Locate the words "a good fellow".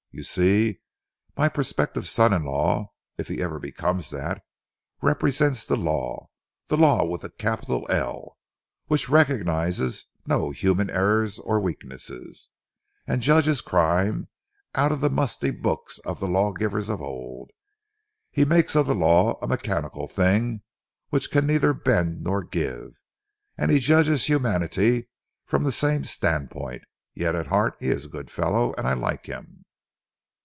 28.07-28.73